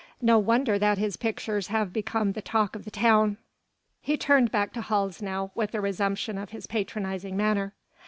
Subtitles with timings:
[0.19, 3.37] No wonder that his pictures have become the talk of the town."
[4.01, 7.75] He turned back to Hals now with a resumption of his patronizing manner.